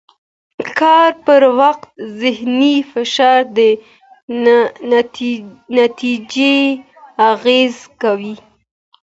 کار 0.77 1.09
پر 1.25 1.41
وخت 1.59 1.85
ذهني 2.21 2.75
فشار 2.91 3.39
د 3.57 3.59
نتیجې 5.79 6.57
اغېز 7.31 7.75
کوي. 8.01 8.35